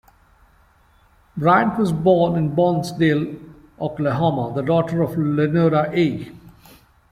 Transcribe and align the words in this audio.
Bryant 1.37 1.77
was 1.77 1.91
born 1.91 2.35
in 2.35 2.55
Barnsdall, 2.55 3.39
Oklahoma, 3.79 4.51
the 4.51 4.63
daughter 4.63 5.03
of 5.03 5.15
Lenora 5.15 5.91
A. 5.95 6.31